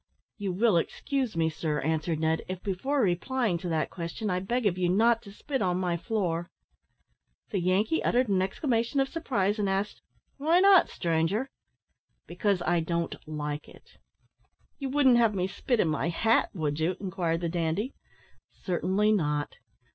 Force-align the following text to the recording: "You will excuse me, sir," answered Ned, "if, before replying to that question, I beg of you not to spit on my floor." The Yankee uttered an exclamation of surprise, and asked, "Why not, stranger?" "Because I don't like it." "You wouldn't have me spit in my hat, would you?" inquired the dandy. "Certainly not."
"You 0.39 0.51
will 0.51 0.77
excuse 0.77 1.37
me, 1.37 1.47
sir," 1.51 1.79
answered 1.81 2.19
Ned, 2.19 2.41
"if, 2.47 2.63
before 2.63 3.03
replying 3.03 3.59
to 3.59 3.69
that 3.69 3.91
question, 3.91 4.31
I 4.31 4.39
beg 4.39 4.65
of 4.65 4.75
you 4.75 4.89
not 4.89 5.21
to 5.21 5.31
spit 5.31 5.61
on 5.61 5.77
my 5.77 5.95
floor." 5.95 6.49
The 7.51 7.59
Yankee 7.59 8.03
uttered 8.03 8.27
an 8.27 8.41
exclamation 8.41 8.99
of 8.99 9.09
surprise, 9.09 9.59
and 9.59 9.69
asked, 9.69 10.01
"Why 10.37 10.59
not, 10.59 10.89
stranger?" 10.89 11.51
"Because 12.25 12.63
I 12.63 12.79
don't 12.79 13.13
like 13.27 13.67
it." 13.69 13.97
"You 14.79 14.89
wouldn't 14.89 15.17
have 15.17 15.35
me 15.35 15.45
spit 15.45 15.79
in 15.79 15.89
my 15.89 16.09
hat, 16.09 16.49
would 16.55 16.79
you?" 16.79 16.95
inquired 16.99 17.41
the 17.41 17.47
dandy. 17.49 17.93
"Certainly 18.51 19.11
not." 19.11 19.57